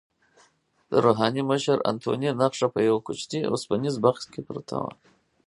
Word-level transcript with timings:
د 0.89 0.91
روحاني 1.05 1.41
مشر 1.51 1.77
انتوني 1.91 2.29
نخښه 2.39 2.67
په 2.73 2.79
یوه 2.87 2.99
کوچني 3.07 3.39
اوسپنیز 3.47 3.95
بکس 4.03 4.23
کې 4.33 4.41
پرته 4.47 4.75
وه. 4.81 4.91